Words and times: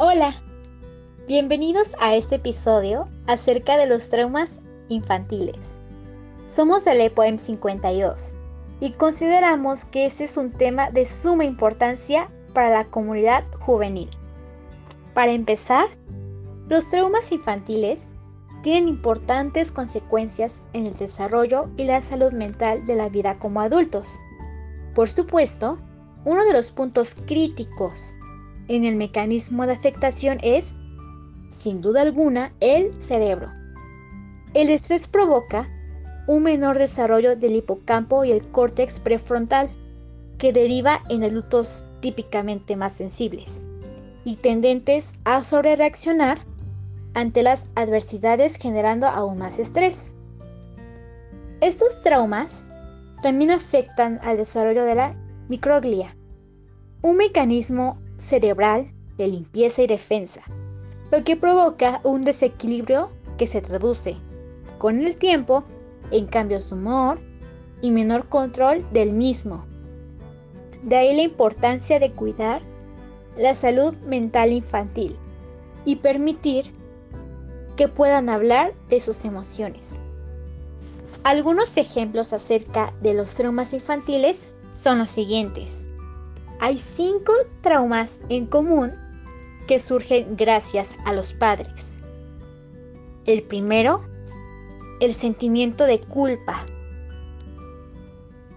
Hola, 0.00 0.40
bienvenidos 1.26 1.96
a 1.98 2.14
este 2.14 2.36
episodio 2.36 3.08
acerca 3.26 3.76
de 3.76 3.88
los 3.88 4.10
traumas 4.10 4.60
infantiles. 4.88 5.74
Somos 6.46 6.84
del 6.84 7.00
EPOEM 7.00 7.36
52 7.36 8.32
y 8.78 8.92
consideramos 8.92 9.84
que 9.84 10.06
este 10.06 10.22
es 10.22 10.36
un 10.36 10.52
tema 10.52 10.92
de 10.92 11.04
suma 11.04 11.46
importancia 11.46 12.30
para 12.54 12.70
la 12.70 12.84
comunidad 12.84 13.42
juvenil. 13.58 14.08
Para 15.14 15.32
empezar, 15.32 15.88
los 16.68 16.88
traumas 16.88 17.32
infantiles 17.32 18.06
tienen 18.62 18.86
importantes 18.86 19.72
consecuencias 19.72 20.62
en 20.74 20.86
el 20.86 20.96
desarrollo 20.96 21.70
y 21.76 21.86
la 21.86 22.02
salud 22.02 22.30
mental 22.30 22.86
de 22.86 22.94
la 22.94 23.08
vida 23.08 23.40
como 23.40 23.62
adultos. 23.62 24.14
Por 24.94 25.08
supuesto, 25.08 25.76
uno 26.24 26.44
de 26.44 26.52
los 26.52 26.70
puntos 26.70 27.16
críticos 27.26 28.14
en 28.68 28.84
el 28.84 28.96
mecanismo 28.96 29.66
de 29.66 29.72
afectación 29.72 30.38
es, 30.42 30.74
sin 31.48 31.80
duda 31.80 32.02
alguna, 32.02 32.52
el 32.60 33.00
cerebro. 33.00 33.50
El 34.54 34.70
estrés 34.70 35.08
provoca 35.08 35.68
un 36.26 36.42
menor 36.42 36.78
desarrollo 36.78 37.36
del 37.36 37.56
hipocampo 37.56 38.24
y 38.24 38.30
el 38.30 38.46
córtex 38.50 39.00
prefrontal, 39.00 39.70
que 40.36 40.52
deriva 40.52 41.02
en 41.08 41.24
adultos 41.24 41.86
típicamente 42.00 42.76
más 42.76 42.92
sensibles 42.92 43.64
y 44.24 44.36
tendentes 44.36 45.14
a 45.24 45.42
sobrereaccionar 45.42 46.38
ante 47.14 47.42
las 47.42 47.66
adversidades 47.74 48.56
generando 48.56 49.06
aún 49.06 49.38
más 49.38 49.58
estrés. 49.58 50.14
Estos 51.60 52.02
traumas 52.02 52.66
también 53.22 53.50
afectan 53.50 54.20
al 54.22 54.36
desarrollo 54.36 54.84
de 54.84 54.94
la 54.94 55.16
microglia, 55.48 56.14
un 57.02 57.16
mecanismo 57.16 57.98
cerebral 58.18 58.92
de 59.16 59.28
limpieza 59.28 59.82
y 59.82 59.86
defensa, 59.86 60.42
lo 61.10 61.24
que 61.24 61.36
provoca 61.36 62.00
un 62.04 62.24
desequilibrio 62.24 63.10
que 63.38 63.46
se 63.46 63.60
traduce 63.60 64.16
con 64.78 65.02
el 65.02 65.16
tiempo 65.16 65.64
en 66.10 66.26
cambios 66.26 66.68
de 66.68 66.76
humor 66.76 67.18
y 67.80 67.90
menor 67.90 68.28
control 68.28 68.84
del 68.92 69.12
mismo. 69.12 69.64
De 70.82 70.96
ahí 70.96 71.16
la 71.16 71.22
importancia 71.22 71.98
de 71.98 72.12
cuidar 72.12 72.62
la 73.36 73.54
salud 73.54 73.94
mental 74.06 74.52
infantil 74.52 75.16
y 75.84 75.96
permitir 75.96 76.72
que 77.76 77.88
puedan 77.88 78.28
hablar 78.28 78.74
de 78.88 79.00
sus 79.00 79.24
emociones. 79.24 80.00
Algunos 81.22 81.76
ejemplos 81.76 82.32
acerca 82.32 82.92
de 83.00 83.14
los 83.14 83.34
traumas 83.34 83.72
infantiles 83.72 84.48
son 84.72 84.98
los 84.98 85.10
siguientes. 85.10 85.84
Hay 86.60 86.80
cinco 86.80 87.32
traumas 87.60 88.20
en 88.28 88.46
común 88.46 88.92
que 89.68 89.78
surgen 89.78 90.36
gracias 90.36 90.94
a 91.04 91.12
los 91.12 91.32
padres. 91.32 92.00
El 93.26 93.42
primero, 93.42 94.00
el 95.00 95.14
sentimiento 95.14 95.84
de 95.84 96.00
culpa. 96.00 96.64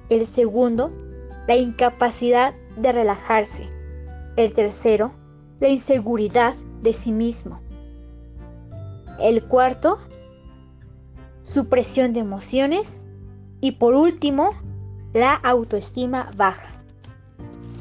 El 0.09 0.25
segundo, 0.25 0.91
la 1.47 1.55
incapacidad 1.55 2.55
de 2.75 2.91
relajarse. 2.91 3.67
El 4.35 4.53
tercero, 4.53 5.11
la 5.59 5.69
inseguridad 5.69 6.55
de 6.81 6.93
sí 6.93 7.11
mismo. 7.11 7.61
El 9.19 9.43
cuarto, 9.43 9.99
supresión 11.43 12.13
de 12.13 12.21
emociones. 12.21 13.01
Y 13.59 13.73
por 13.73 13.93
último, 13.93 14.51
la 15.13 15.35
autoestima 15.35 16.31
baja. 16.35 16.80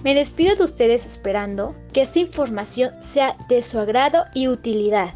Me 0.03 0.15
despido 0.15 0.57
de 0.57 0.65
ustedes 0.65 1.05
esperando 1.05 1.75
que 1.93 2.01
esta 2.01 2.21
información 2.21 2.91
sea 3.03 3.37
de 3.49 3.61
su 3.61 3.79
agrado 3.79 4.25
y 4.35 4.49
utilidad. 4.49 5.11